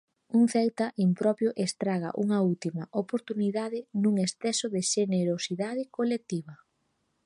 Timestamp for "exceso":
4.25-4.65